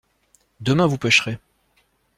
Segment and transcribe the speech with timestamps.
[0.61, 1.37] Demain vous pêcherez.